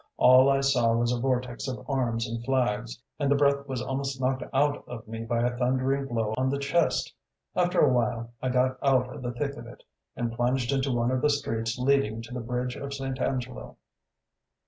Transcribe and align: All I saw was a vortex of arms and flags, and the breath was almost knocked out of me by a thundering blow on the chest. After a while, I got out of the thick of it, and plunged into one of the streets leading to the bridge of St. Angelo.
All 0.17 0.49
I 0.49 0.61
saw 0.61 0.95
was 0.95 1.11
a 1.11 1.19
vortex 1.19 1.67
of 1.67 1.87
arms 1.87 2.27
and 2.27 2.43
flags, 2.43 2.99
and 3.19 3.29
the 3.29 3.35
breath 3.35 3.67
was 3.67 3.83
almost 3.83 4.19
knocked 4.19 4.41
out 4.51 4.83
of 4.87 5.07
me 5.07 5.25
by 5.25 5.43
a 5.43 5.55
thundering 5.55 6.07
blow 6.07 6.33
on 6.37 6.49
the 6.49 6.57
chest. 6.57 7.13
After 7.55 7.79
a 7.81 7.93
while, 7.93 8.31
I 8.41 8.49
got 8.49 8.79
out 8.81 9.13
of 9.15 9.21
the 9.21 9.31
thick 9.31 9.55
of 9.57 9.67
it, 9.67 9.83
and 10.15 10.33
plunged 10.33 10.71
into 10.71 10.91
one 10.91 11.11
of 11.11 11.21
the 11.21 11.29
streets 11.29 11.77
leading 11.77 12.23
to 12.23 12.33
the 12.33 12.39
bridge 12.39 12.75
of 12.75 12.95
St. 12.95 13.21
Angelo. 13.21 13.77